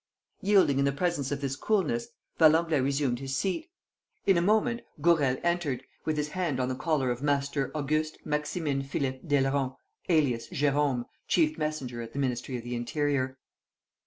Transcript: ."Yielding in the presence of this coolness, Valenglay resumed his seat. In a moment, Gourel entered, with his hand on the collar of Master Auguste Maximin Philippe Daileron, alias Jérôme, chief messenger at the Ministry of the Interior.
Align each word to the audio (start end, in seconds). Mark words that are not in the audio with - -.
."Yielding 0.41 0.79
in 0.79 0.85
the 0.85 0.91
presence 0.91 1.31
of 1.31 1.41
this 1.41 1.55
coolness, 1.55 2.07
Valenglay 2.39 2.81
resumed 2.83 3.19
his 3.19 3.35
seat. 3.35 3.69
In 4.25 4.35
a 4.35 4.41
moment, 4.41 4.81
Gourel 4.99 5.37
entered, 5.43 5.83
with 6.05 6.17
his 6.17 6.29
hand 6.29 6.59
on 6.59 6.69
the 6.69 6.75
collar 6.75 7.11
of 7.11 7.21
Master 7.21 7.69
Auguste 7.77 8.17
Maximin 8.25 8.81
Philippe 8.81 9.19
Daileron, 9.27 9.75
alias 10.09 10.49
Jérôme, 10.49 11.05
chief 11.27 11.55
messenger 11.59 12.01
at 12.01 12.13
the 12.13 12.17
Ministry 12.17 12.57
of 12.57 12.63
the 12.63 12.73
Interior. 12.73 13.37